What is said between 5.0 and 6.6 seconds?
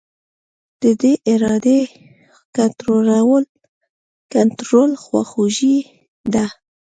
خواخوږي ده.